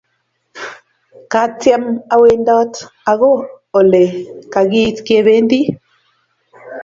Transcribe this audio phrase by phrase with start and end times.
[1.31, 2.73] ka tyem a wendat
[3.11, 3.31] ako
[3.79, 4.03] ole
[4.53, 5.59] kaki it kebendi